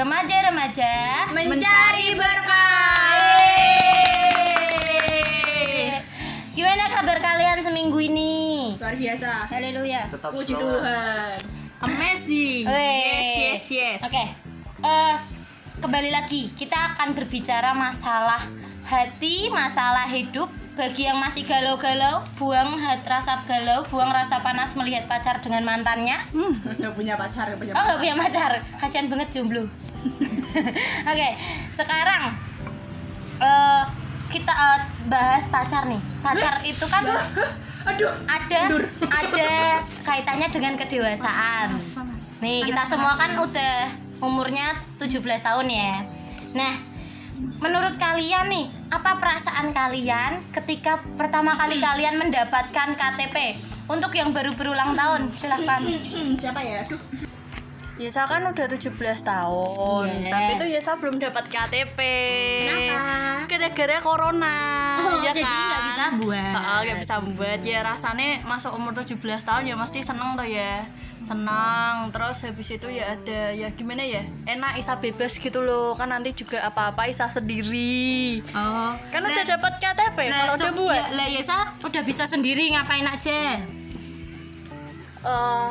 [0.00, 3.20] remaja-remaja Mencari berkah.
[6.56, 8.76] Gimana kabar kalian seminggu ini?
[8.80, 9.44] Luar biasa.
[9.52, 10.08] Haleluya.
[10.08, 10.72] tetap Puji semangat.
[10.80, 11.36] Tuhan.
[11.80, 12.64] Amazing.
[12.64, 14.00] Yes, yes, yes.
[14.04, 14.24] Oke.
[14.80, 15.14] Eh,
[15.80, 18.40] kembali lagi kita akan berbicara masalah
[18.88, 20.48] hati, masalah hidup.
[20.70, 26.16] Bagi yang masih galau-galau, buang hat rasa galau, buang rasa panas melihat pacar dengan mantannya.
[26.32, 27.84] Hmm, nggak punya pacar, nggak punya Oh pacar.
[27.84, 29.68] nggak punya pacar, kasihan banget jomblo.
[31.10, 31.28] Oke,
[31.76, 32.22] sekarang
[33.40, 33.82] eh,
[34.30, 36.00] kita eh, bahas pacar nih.
[36.22, 37.02] Pacar itu kan
[37.80, 38.12] Aduh.
[38.28, 38.84] ada Mundur.
[39.08, 39.50] ada
[40.08, 41.68] kaitannya dengan kedewasaan.
[41.74, 42.44] Panas.
[42.44, 43.76] Nih, kita semua kan udah
[44.20, 45.94] umurnya 17 tahun ya.
[46.52, 46.74] Nah,
[47.58, 53.56] menurut kalian nih, apa perasaan kalian ketika pertama kali kalian mendapatkan KTP?
[53.90, 55.82] Untuk yang baru berulang tahun, silahkan.
[55.82, 56.86] Hmm, siapa ya?
[56.86, 57.39] Aduh.
[58.00, 60.32] Yesa kan udah 17 tahun, Iya.
[60.32, 61.98] tapi tuh Yesa belum dapat KTP.
[62.64, 63.44] Kenapa?
[63.44, 64.56] Gara-gara corona,
[64.96, 65.68] Oh, ya jadi kan?
[65.68, 66.52] nggak bisa buat.
[66.56, 67.60] Heeh, nggak bisa buat.
[67.60, 70.88] Ya rasanya masuk umur 17 tahun ya mesti seneng tuh ya.
[71.20, 72.08] Senang.
[72.08, 74.24] Terus habis itu ya ada ya gimana ya?
[74.48, 75.92] Enak Isa bebas gitu loh.
[75.92, 78.40] Kan nanti juga apa-apa Isa sendiri.
[78.56, 80.96] Oh, Kan udah dapat KTP kalau udah buat.
[80.96, 83.60] Ya, lah Yesa udah bisa sendiri ngapain aja.
[85.20, 85.68] Eh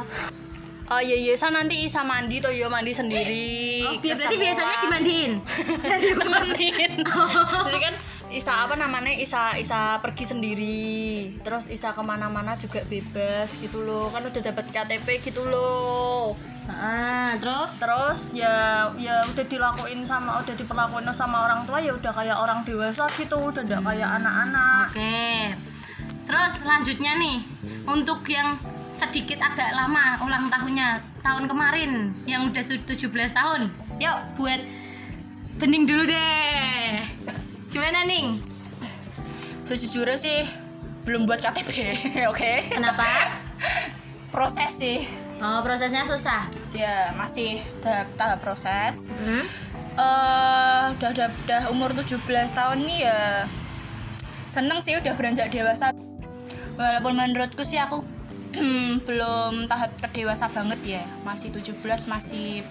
[0.89, 3.85] Oh iya iya, Isa nanti Isa mandi tuh ya mandi sendiri.
[3.85, 5.31] Oh, ke berarti biasanya dimandiin.
[6.21, 6.91] temenin
[7.69, 7.95] jadi kan
[8.33, 10.89] Isa apa namanya Isa Isa pergi sendiri.
[11.45, 14.09] Terus Isa ke mana-mana juga bebas gitu loh.
[14.09, 16.33] Kan udah dapat KTP gitu loh.
[16.65, 17.69] Ah, terus?
[17.77, 22.65] Terus ya ya udah dilakuin sama udah diperlakuin sama orang tua ya udah kayak orang
[22.65, 23.37] dewasa gitu.
[23.37, 24.89] Udah tidak kayak anak-anak.
[24.89, 25.53] Oke.
[26.25, 27.37] Terus selanjutnya nih
[27.85, 28.57] untuk yang
[28.91, 31.91] sedikit agak lama ulang tahunnya tahun kemarin
[32.25, 33.69] yang udah su- 17 tahun.
[33.99, 34.61] Yuk buat
[35.59, 37.05] bening dulu deh.
[37.69, 38.39] Gimana ning?
[39.63, 40.39] Sejujurnya sih
[41.05, 41.71] belum buat KTP,
[42.31, 42.53] oke?
[42.73, 43.05] Kenapa?
[44.33, 45.05] Proses sih.
[45.39, 46.45] Oh, prosesnya susah.
[46.75, 49.15] Ya, masih tahap, tahap proses.
[49.15, 49.45] Hmm?
[49.99, 52.23] eh udah, udah udah umur 17
[52.55, 53.43] tahun nih ya
[54.47, 55.91] seneng sih udah beranjak dewasa
[56.79, 57.99] walaupun menurutku sih aku
[59.07, 62.61] belum tahap kedewasa banget ya masih 17 masih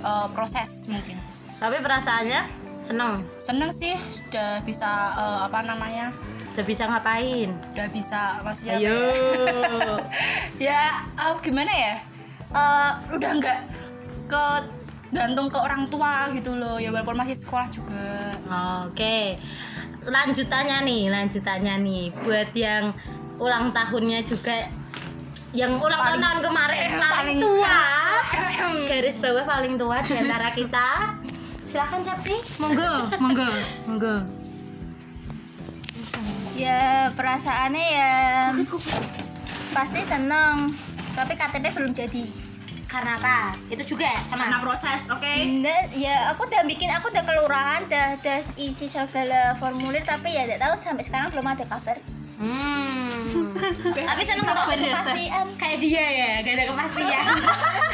[0.00, 1.18] eh, proses mungkin
[1.60, 2.48] Tapi perasaannya
[2.80, 3.20] seneng.
[3.36, 6.10] seneng sih sudah bisa eh, apa namanya
[6.50, 7.54] Udah bisa ngapain?
[7.72, 8.98] udah bisa masih Ayo.
[10.58, 11.94] ya eh, gimana ya
[12.50, 13.58] Eh, udah nggak
[14.26, 14.44] ke
[15.10, 18.34] gantung ke orang tua gitu loh ya walaupun masih sekolah juga
[18.82, 19.38] Oke.
[20.00, 22.90] Lanjutannya nih, lanjutannya nih buat yang
[23.38, 24.56] ulang tahunnya juga
[25.50, 27.78] yang ulang tahun tahun kemarin paling, paling- tua.
[28.90, 30.88] Garis bawah paling tua di antara kita.
[31.62, 33.48] Silakan Septi, monggo, monggo,
[33.86, 34.16] monggo.
[36.54, 38.12] Ya perasaannya ya
[39.70, 40.74] pasti seneng
[41.12, 42.26] tapi KTP belum jadi
[42.84, 43.54] Karena apa?
[43.70, 44.44] Itu juga sama.
[44.44, 49.54] karena proses oke Enggak, ya aku udah bikin aku udah kelurahan udah, udah isi segala
[49.56, 51.96] formulir tapi ya tidak tahu sampai sekarang belum ada kabar
[52.40, 53.52] Hmm.
[54.08, 57.24] Tapi seneng kok kepastian kayak dia ya, gak ada kepastian.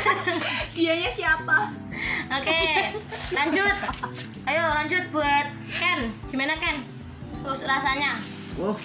[0.77, 1.73] dianya siapa
[2.27, 2.61] Oke,
[3.33, 3.77] lanjut.
[4.45, 5.47] Ayo lanjut buat
[5.79, 6.01] Ken.
[6.29, 6.83] Gimana Ken?
[7.43, 8.19] Terus rasanya?
[8.59, 8.77] Wah,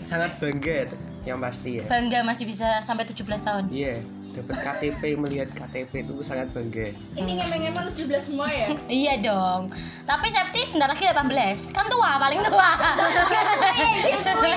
[0.00, 0.90] sangat bangga
[1.28, 1.84] yang pasti ya.
[1.86, 3.64] Bangga masih bisa sampai 17 tahun.
[3.68, 4.00] Iya,
[4.36, 6.92] dapat KTP melihat KTP itu sangat bangga.
[7.16, 8.68] ini ngemeng-ngemeng 17 semua ya
[9.04, 9.72] Iya dong.
[10.04, 11.72] Tapi Septi bentar lagi 18.
[11.72, 12.70] Kan tua, paling tua.
[13.24, 13.40] Suwe,
[14.04, 14.52] dia suwe.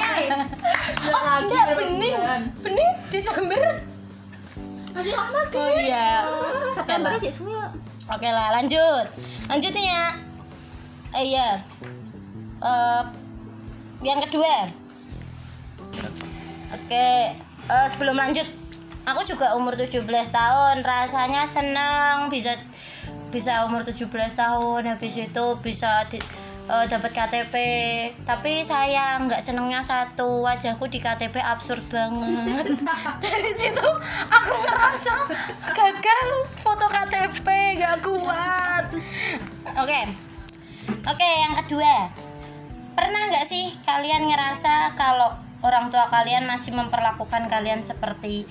[1.08, 2.16] Oh, enggak bening.
[2.60, 3.64] Bening Desember.
[4.90, 6.28] masih lama kan Oh iya.
[6.76, 7.72] September aja semua
[8.10, 9.06] Oke lah, lanjut.
[9.48, 10.06] Lanjut nih ya.
[11.14, 11.50] Eh iya.
[12.60, 13.04] Eh,
[14.04, 14.68] yang kedua.
[16.74, 17.08] Oke,
[17.70, 18.50] eh, sebelum lanjut,
[19.10, 22.54] aku juga umur 17 tahun, rasanya seneng bisa
[23.34, 26.18] bisa umur 17 tahun, habis itu bisa di,
[26.70, 27.56] eh, dapat KTP.
[28.26, 32.78] Tapi saya nggak senengnya satu, wajahku di KTP absurd banget.
[33.26, 33.88] Dari situ
[34.30, 35.16] aku ngerasa
[35.74, 36.28] gagal
[36.58, 37.48] foto KTP,
[37.82, 38.86] nggak kuat.
[39.78, 40.02] Oke,
[41.06, 42.10] oke yang kedua
[43.00, 45.32] pernah nggak sih kalian ngerasa kalau
[45.64, 48.44] orang tua kalian masih memperlakukan kalian seperti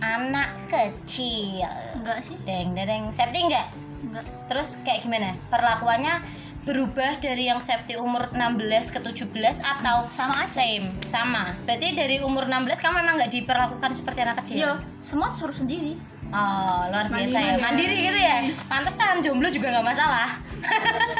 [0.00, 3.66] anak kecil enggak sih deng deng septi enggak
[4.02, 6.12] enggak terus kayak gimana perlakuannya
[6.60, 9.32] berubah dari yang septi umur 16 ke 17
[9.64, 10.60] atau Sama aja.
[10.60, 15.32] same sama berarti dari umur 16 kamu memang nggak diperlakukan seperti anak kecil iya semua
[15.32, 15.96] suruh sendiri
[16.30, 17.54] Oh, luar biasa ya.
[17.58, 18.46] Mandiri gitu ya.
[18.70, 20.38] Pantesan jomblo juga nggak masalah.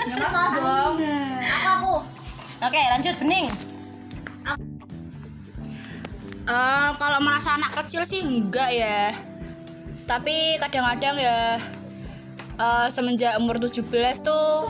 [0.06, 0.94] Nggak masalah dong.
[1.42, 1.94] aku aku.
[2.62, 3.50] Oke, lanjut bening.
[6.50, 9.14] Eh, kalau merasa anak kecil sih enggak ya.
[10.02, 11.62] Tapi kadang-kadang ya
[12.58, 13.87] eh, semenjak umur 17
[14.26, 14.67] tuh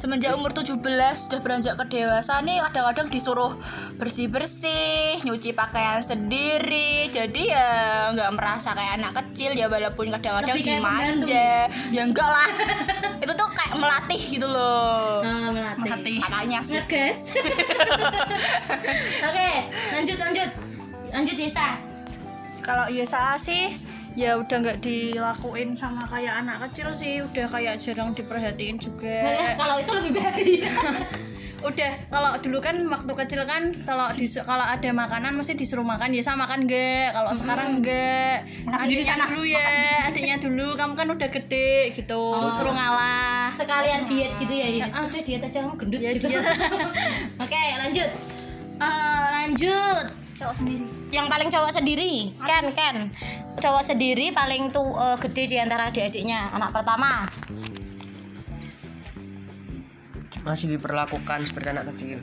[0.00, 0.80] Semenjak umur 17
[1.12, 3.52] sudah beranjak ke dewasa nih kadang-kadang disuruh
[4.00, 7.12] bersih-bersih, nyuci pakaian sendiri.
[7.12, 11.68] Jadi ya nggak merasa kayak anak kecil ya walaupun kadang-kadang dimanja.
[11.92, 12.48] Ya enggak lah.
[13.28, 15.20] Itu tuh kayak melatih gitu loh.
[15.20, 16.16] Oh, melatih.
[16.16, 16.80] Katanya sih.
[16.80, 17.36] Ngegas.
[19.28, 19.52] Oke,
[19.92, 20.50] lanjut lanjut.
[21.12, 21.76] Lanjut Yesa.
[22.64, 28.10] kalau Yesa sih ya udah nggak dilakuin sama kayak anak kecil sih udah kayak jarang
[28.10, 29.18] diperhatiin Malah juga
[29.54, 30.70] kalau itu lebih bahaya.
[31.60, 36.08] udah kalau dulu kan waktu kecil kan kalau di kalau ada makanan mesti disuruh makan
[36.10, 39.68] Yesa makan enggak kalau sekarang enggak adiknya dulu ya
[40.08, 44.88] adiknya dulu kamu kan udah gede gitu suruh ngalah Sekalian diet gitu ya, Yes.
[44.88, 46.32] Udah diet aja kamu gendut Ya, gitu.
[47.44, 48.08] Oke, lanjut.
[48.80, 50.19] Eh, lanjut.
[50.40, 50.86] Cowok sendiri.
[51.12, 52.12] Yang paling cowok sendiri,
[52.48, 52.96] Ken, Ken.
[53.60, 57.28] Cowok sendiri paling tuh eh, gede di antara adik-adiknya, anak pertama.
[60.40, 62.16] masih diperlakukan seperti anak kecil.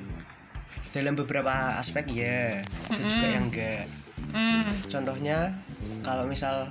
[0.89, 3.85] Dalam beberapa aspek ya ada juga yang enggak.
[4.27, 4.65] Hmm.
[4.89, 5.53] contohnya
[6.01, 6.67] kalau misal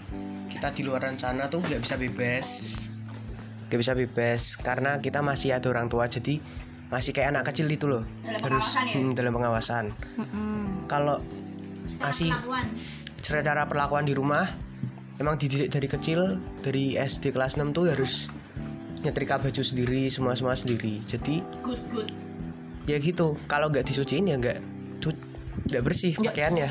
[0.50, 2.46] kita di luar sana tuh nggak bisa bebas.
[3.70, 6.42] Nggak bisa bebas karena kita masih ada orang tua jadi
[6.90, 8.02] masih kayak anak kecil itu loh.
[8.42, 9.90] Harus hmm, dalam pengawasan.
[10.86, 11.22] Kalau
[11.98, 12.30] masih
[13.22, 14.46] secara perlakuan di rumah
[15.18, 18.28] emang dididik dari kecil dari SD kelas 6 tuh harus
[19.02, 21.02] nyetrika baju sendiri semua semua sendiri.
[21.02, 22.08] Jadi Good good.
[22.86, 23.34] ya gitu.
[23.50, 24.76] Kalau nggak disuciin ya nggak
[25.66, 26.68] nggak bersih pakaiannya.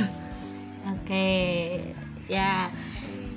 [0.96, 1.28] Oke,
[2.30, 2.70] ya.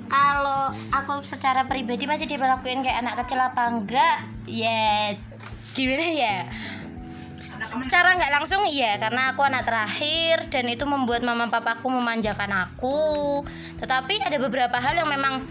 [0.09, 4.15] Kalau aku secara pribadi masih diperlakuin kayak anak kecil apa enggak?
[4.49, 5.13] Ya
[5.73, 6.45] gimana ya?
[7.39, 13.41] Secara nggak langsung iya karena aku anak terakhir dan itu membuat mama papaku memanjakan aku.
[13.79, 15.47] Tetapi ada beberapa hal yang memang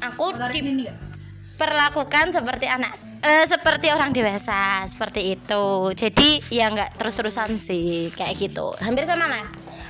[0.00, 5.92] aku diperlakukan seperti anak eh, seperti orang dewasa seperti itu.
[5.92, 8.72] Jadi ya nggak terus-terusan sih kayak gitu.
[8.80, 9.44] Hampir sama lah.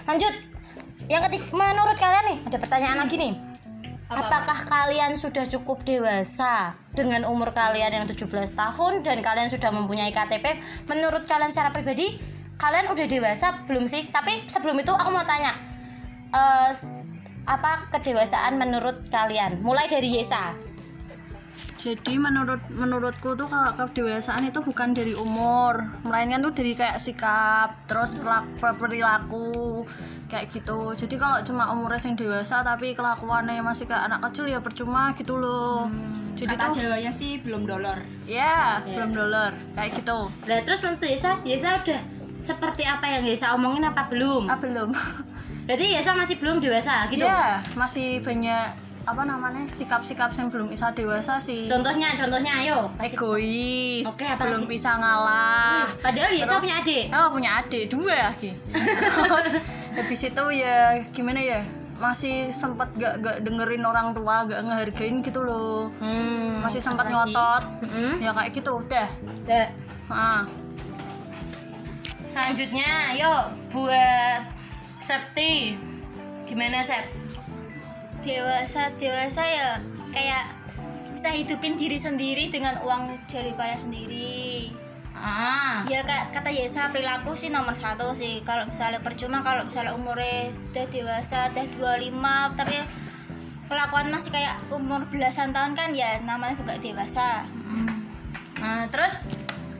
[0.08, 0.34] Lanjut.
[1.08, 3.47] Yang ketiga, menurut kalian nih ada pertanyaan lagi nih.
[4.08, 10.08] Apakah kalian sudah cukup dewasa dengan umur kalian yang 17 tahun dan kalian sudah mempunyai
[10.08, 10.56] KTP?
[10.88, 12.16] Menurut kalian secara pribadi,
[12.56, 14.08] kalian udah dewasa belum sih?
[14.08, 15.52] Tapi sebelum itu aku mau tanya,
[16.32, 16.72] eh,
[17.44, 19.60] apa kedewasaan menurut kalian?
[19.60, 20.67] Mulai dari Yesa.
[21.78, 27.86] Jadi menurut menurutku tuh kalau kedewasaan itu bukan dari umur, melainkan tuh dari kayak sikap,
[27.86, 28.18] terus
[28.58, 29.86] perilaku
[30.26, 30.92] kayak gitu.
[30.98, 35.38] Jadi kalau cuma umurnya yang dewasa tapi kelakuannya masih kayak anak kecil ya percuma gitu
[35.38, 35.86] loh.
[36.34, 37.98] Jadi Kata tuh Jawanya sih belum dolor.
[38.26, 40.30] ya belum dolar kayak gitu.
[40.50, 42.00] Nah, terus menurut Yesa, Yesa udah
[42.38, 44.50] seperti apa yang Yesa omongin apa belum?
[44.50, 44.90] Ah belum.
[45.66, 47.22] Berarti Yesa masih belum dewasa gitu.
[47.22, 51.64] Ya masih banyak apa namanya sikap-sikap yang belum bisa dewasa sih.
[51.64, 52.78] Contohnya, contohnya ayo.
[52.98, 54.70] Egois, Oke, apa belum lagi?
[54.70, 55.88] bisa ngalah.
[55.98, 57.04] Padahal Yesa Terus- punya adik.
[57.10, 58.50] Oh punya adik dua lagi.
[58.68, 59.48] Terus
[59.94, 60.76] habis itu ya
[61.10, 61.60] gimana ya
[61.98, 67.58] masih sempat gak gak dengerin orang tua gak ngehargain gitu loh Hmm, masih sempat ngotot
[67.82, 68.22] Mm-mm.
[68.22, 69.08] ya kayak gitu udah
[69.42, 69.66] Dah.
[70.06, 70.46] ah
[72.22, 72.86] Selanjutnya,
[73.16, 74.40] yuk buat
[75.00, 75.74] Septi.
[76.44, 77.02] Gimana Sep?
[78.28, 79.80] Dewasa dewasa ya
[80.12, 80.44] kayak
[81.16, 84.68] bisa hidupin diri sendiri dengan uang jerih payah sendiri.
[85.18, 88.44] Ah, ya kak kata Yesa perilaku sih nomor satu sih.
[88.44, 91.66] Kalau misalnya percuma kalau misalnya umurnya udah dewasa udah
[91.98, 92.76] 25 tapi
[93.66, 97.42] kelakuan masih kayak umur belasan tahun kan ya namanya juga dewasa.
[98.62, 99.24] Nah, terus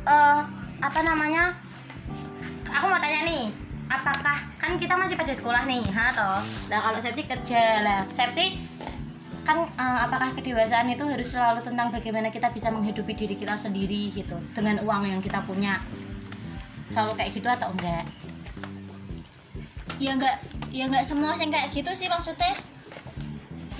[0.09, 0.41] eh
[0.83, 1.55] apa namanya?
[2.69, 3.49] Aku mau tanya nih,
[3.89, 6.41] apakah kan kita masih pada sekolah nih, ha toh?
[6.69, 8.61] Nah kalau Septi kerja lah, Septi
[9.49, 14.13] kan eh, apakah kedewasaan itu harus selalu tentang bagaimana kita bisa menghidupi diri kita sendiri
[14.13, 15.81] gitu dengan uang yang kita punya?
[16.93, 18.05] Selalu kayak gitu atau enggak?
[19.99, 20.37] Ya nggak
[20.69, 22.55] ya nggak semua sih kayak gitu sih maksudnya.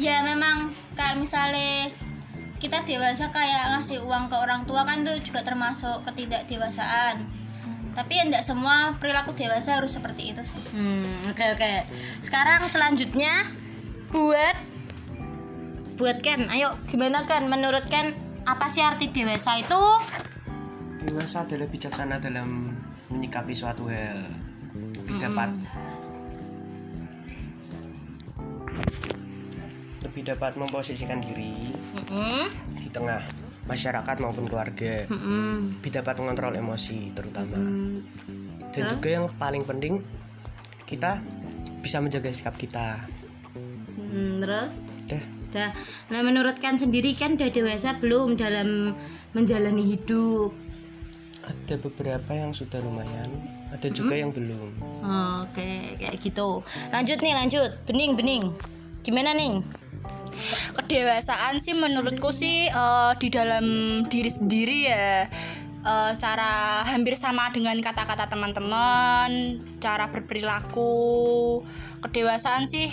[0.01, 1.93] Ya memang kayak misalnya
[2.59, 7.23] kita dewasa kayak ngasih uang ke orang tua kan itu juga termasuk ketidakdewasaan
[7.99, 11.73] tapi ya nggak semua perilaku dewasa harus seperti itu sih Hmm, oke oke.
[12.23, 13.51] Sekarang selanjutnya
[14.15, 14.55] buat
[15.99, 16.47] buat Ken.
[16.47, 17.51] Ayo, gimana Ken?
[17.51, 18.15] Menurut Ken
[18.47, 19.83] apa sih arti dewasa itu?
[21.03, 22.77] dewasa adalah bijaksana dalam
[23.09, 24.29] menyikapi suatu hal
[24.77, 25.51] lebih tepat
[30.05, 32.45] lebih dapat memposisikan diri Mm-mm.
[32.77, 33.25] di tengah
[33.69, 38.73] masyarakat maupun keluarga lebih dapat mengontrol emosi terutama Mm.
[38.73, 40.01] dan juga yang paling penting
[40.83, 41.21] kita
[41.79, 43.05] bisa menjaga sikap kita
[43.99, 45.25] Mm, terus Dah.
[45.49, 45.71] Dah.
[46.09, 48.97] Nah menurut kan sendiri kan udah dewasa belum dalam
[49.33, 50.53] menjalani hidup?
[51.45, 53.33] ada beberapa yang sudah lumayan
[53.69, 54.69] ada juga yang belum
[55.45, 56.61] Oke kayak gitu.
[56.89, 57.71] Lanjut nih lanjut.
[57.85, 58.45] Bening bening.
[59.01, 59.65] Gimana nih?
[60.75, 63.65] Kedewasaan sih menurutku sih eh, di dalam
[64.07, 65.27] diri sendiri ya.
[65.79, 71.63] Eh, cara hampir sama dengan kata-kata teman-teman cara berperilaku.
[72.05, 72.91] Kedewasaan sih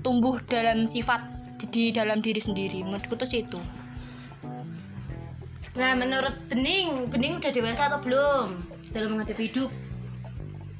[0.00, 1.22] tumbuh dalam sifat
[1.58, 2.84] di, di dalam diri sendiri.
[2.86, 3.58] Menurutku tuh sih itu.
[5.76, 8.48] Nah menurut Bening, Bening udah dewasa atau belum
[8.96, 9.68] dalam menghadapi hidup?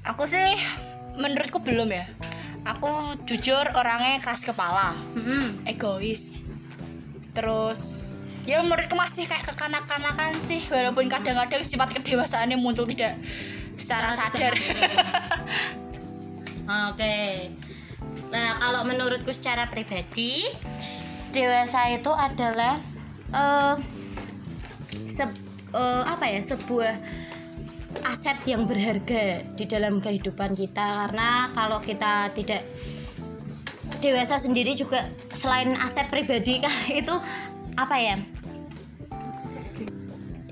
[0.07, 0.55] aku sih
[1.19, 2.07] menurutku belum ya
[2.67, 5.63] aku jujur orangnya keras kepala Mm-mm.
[5.63, 6.43] egois
[7.31, 8.11] terus
[8.43, 13.15] ya menurutku masih kayak kekanak-kanakan sih walaupun kadang-kadang sifat kedewasaannya muncul tidak
[13.79, 14.53] secara sadar
[16.67, 17.47] Oke.
[18.35, 20.43] Nah, kalau menurutku secara pribadi,
[21.31, 22.75] dewasa itu adalah
[23.31, 23.75] eh
[25.07, 25.39] se-
[25.71, 26.43] eh, apa ya?
[26.43, 26.95] sebuah
[28.11, 31.07] aset yang berharga di dalam kehidupan kita.
[31.07, 32.63] Karena kalau kita tidak
[33.99, 37.15] dewasa sendiri juga selain aset pribadi kan itu
[37.77, 38.17] apa ya?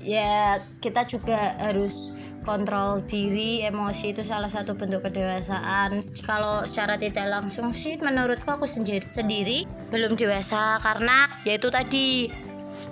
[0.05, 2.13] ya kita juga harus
[2.45, 5.97] kontrol diri emosi itu salah satu bentuk kedewasaan.
[6.21, 10.77] Kalau secara tidak langsung sih menurutku aku sendiri sendiri belum dewasa.
[10.77, 12.29] Karena yaitu tadi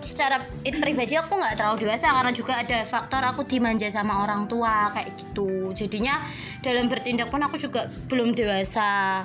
[0.03, 4.91] secara pribadi aku nggak terlalu dewasa karena juga ada faktor aku dimanja sama orang tua
[4.95, 6.19] kayak gitu jadinya
[6.63, 9.23] dalam bertindak pun aku juga belum dewasa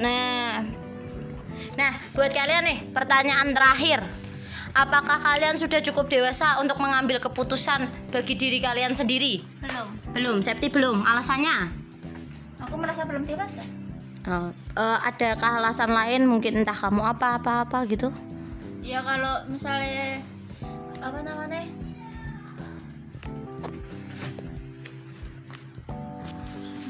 [0.00, 0.60] nah
[1.76, 4.00] nah buat kalian nih pertanyaan terakhir
[4.72, 9.44] Apakah kalian sudah cukup dewasa untuk mengambil keputusan bagi diri kalian sendiri?
[9.60, 11.04] belum Belum, Septi belum.
[11.04, 11.68] Alasannya?
[12.56, 13.60] aku merasa belum dewasa
[14.22, 16.30] Oh, eh, adakah alasan lain?
[16.30, 18.14] Mungkin entah kamu apa-apa-apa gitu?
[18.82, 20.18] Ya kalau misalnya
[20.98, 21.62] apa namanya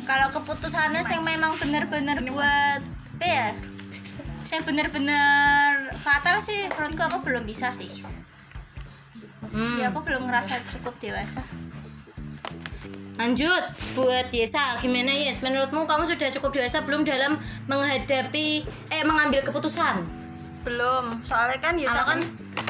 [0.09, 2.81] kalau keputusannya yang memang bener-bener buat
[3.21, 3.49] apa ya
[4.43, 7.93] yang bener-bener fatal sih menurutku aku belum bisa sih
[9.53, 9.77] Hmm.
[9.77, 11.45] ya aku belum ngerasa cukup dewasa
[13.21, 15.45] Lanjut, buat Yesa, gimana Yes?
[15.45, 17.37] Menurutmu kamu sudah cukup dewasa belum dalam
[17.69, 20.22] menghadapi, eh mengambil keputusan?
[20.63, 21.27] Belum.
[21.27, 22.21] Soalnya kan ya kan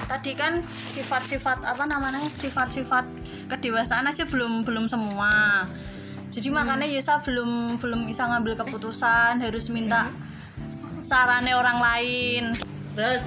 [0.09, 3.05] tadi kan sifat-sifat apa namanya sifat-sifat
[3.49, 5.65] kedewasaan aja belum belum semua.
[6.33, 10.09] Jadi makanya Yesa belum belum bisa ngambil keputusan harus minta
[10.73, 12.43] sarannya orang lain.
[12.97, 13.21] Terus,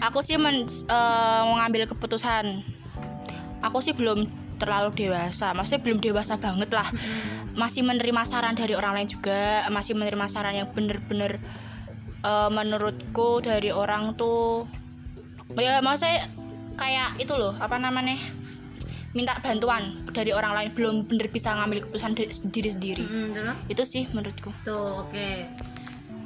[0.00, 2.64] aku sih men, eh, mengambil keputusan.
[3.60, 4.24] Aku sih belum
[4.56, 5.52] terlalu dewasa.
[5.52, 6.88] Maksudnya belum dewasa banget lah.
[7.56, 9.68] Masih menerima saran dari orang lain juga.
[9.68, 11.40] Masih menerima saran yang bener-bener
[12.24, 14.66] eh, menurutku dari orang tuh
[15.58, 16.30] ya maksudnya
[16.78, 18.16] kayak itu loh apa namanya
[19.10, 23.56] minta bantuan dari orang lain belum bener bisa ngambil keputusan sendiri sendiri hmm, terus?
[23.66, 25.30] itu sih menurutku Tuh, oke.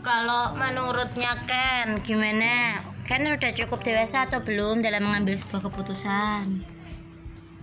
[0.05, 2.77] Kalau menurutnya Ken, gimana?
[3.09, 6.61] Ken sudah cukup dewasa atau belum dalam mengambil sebuah keputusan?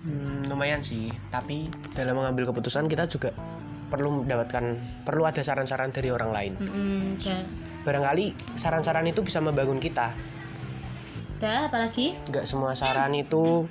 [0.01, 3.29] Hmm, lumayan sih tapi dalam mengambil keputusan kita juga
[3.91, 4.63] perlu mendapatkan
[5.03, 7.43] perlu ada saran-saran dari orang lain Hmm, dah.
[7.83, 10.15] barangkali saran-saran itu bisa membangun kita
[11.37, 12.15] Dah, apalagi?
[12.23, 13.67] nggak semua saran itu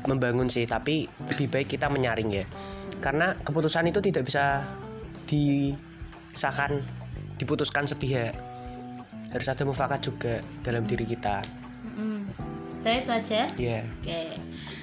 [0.00, 2.44] membangun sih tapi lebih baik kita menyaring ya
[2.98, 4.64] karena keputusan itu tidak bisa
[5.26, 6.80] disahkan
[7.36, 8.32] diputuskan sepihak
[9.28, 11.44] harus ada mufakat juga dalam diri kita
[11.90, 12.24] Hmm.
[12.80, 13.40] Dah, itu aja.
[13.58, 14.32] ya Oke,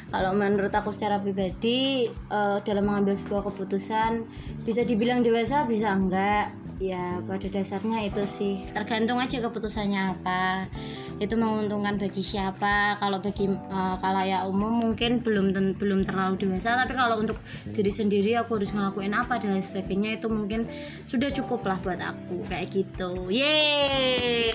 [0.08, 4.24] kalau menurut aku secara pribadi eh, dalam mengambil sebuah keputusan
[4.64, 6.54] bisa dibilang dewasa bisa enggak.
[6.78, 8.70] Ya pada dasarnya itu sih.
[8.70, 10.70] Tergantung aja keputusannya apa
[11.18, 12.98] itu menguntungkan bagi siapa?
[13.02, 17.38] Kalau bagi eh, kalayak umum mungkin belum ten- belum terlalu dewasa tapi kalau untuk
[17.74, 20.66] diri sendiri aku harus ngelakuin apa dan lain sebagainya itu mungkin
[21.06, 23.30] sudah cukup lah buat aku kayak gitu.
[23.30, 24.54] Yeay!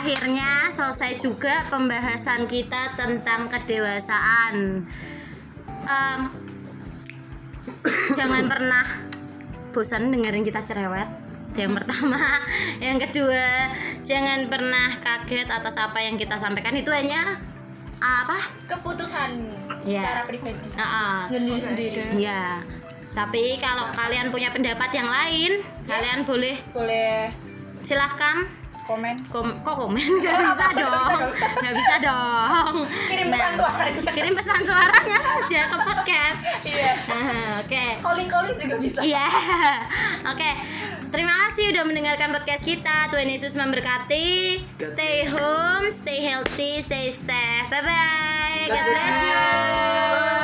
[0.00, 4.84] Akhirnya selesai juga pembahasan kita tentang kedewasaan.
[5.80, 6.20] Em,
[8.18, 8.84] jangan pernah
[9.70, 11.19] bosan dengerin kita cerewet
[11.60, 12.16] Itu yang pertama.
[12.88, 13.44] Yang kedua
[14.00, 16.72] jangan pernah kaget atas apa yang kita sampaikan.
[16.72, 17.20] Itu hanya
[18.00, 18.40] apa?
[18.64, 19.30] Keputusan
[19.84, 20.00] Ya.
[20.00, 20.72] secara pribadi.
[20.80, 21.18] Ah, ah.
[21.28, 22.60] sendiri ya
[23.10, 27.34] tapi kalau kalian punya pendapat yang lain kalian boleh boleh.
[27.82, 28.46] silahkan
[28.90, 31.28] komen kom kok komen nggak bisa dong
[31.62, 32.74] nggak bisa dong
[33.06, 34.10] Kirim pesan suaranya.
[34.10, 36.92] kirim pesan suaranya saja ke podcast iya
[37.60, 39.26] oke calling calling juga bisa Iya.
[40.28, 40.50] Oke.
[41.10, 43.08] Terima kasih udah mendengarkan podcast kita.
[43.08, 44.60] Tuhan Yesus memberkati.
[44.78, 47.66] Stay home, stay healthy, stay safe.
[47.66, 48.68] Bye bye.
[48.68, 50.39] God bless you.